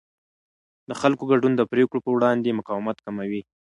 [0.89, 3.41] د خلکو ګډون د پرېکړو پر وړاندې مقاومت کموي